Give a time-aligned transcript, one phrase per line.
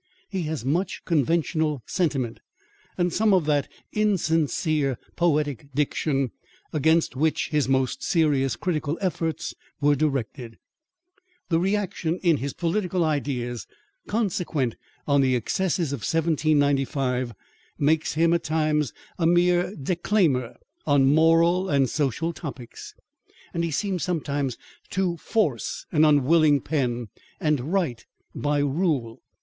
[0.31, 2.39] He has much conventional sentiment,
[2.97, 6.31] and some of that insincere poetic diction,
[6.73, 10.57] against which his most serious critical efforts were directed:
[11.49, 13.67] the reaction in his political ideas,
[14.07, 14.75] consequent
[15.07, 17.33] on the excesses of 1795,
[17.77, 20.55] makes him, at times, a mere declaimer
[20.87, 22.95] on moral and social topics;
[23.53, 24.57] and he seems, sometimes,
[24.89, 27.09] to force an unwilling pen,
[27.39, 29.21] and write by rule.